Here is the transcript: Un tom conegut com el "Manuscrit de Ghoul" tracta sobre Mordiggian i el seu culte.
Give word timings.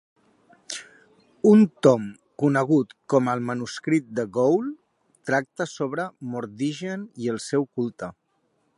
Un 1.49 1.61
tom 1.87 2.07
conegut 2.45 2.95
com 3.15 3.29
el 3.35 3.45
"Manuscrit 3.51 4.09
de 4.21 4.27
Ghoul" 4.39 4.67
tracta 5.31 5.71
sobre 5.77 6.11
Mordiggian 6.33 7.09
i 7.27 7.35
el 7.37 7.43
seu 7.51 7.73
culte. 7.81 8.15